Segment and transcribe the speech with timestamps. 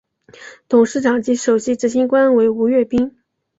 [0.67, 3.15] 董事长及首席执行官为吴乐斌。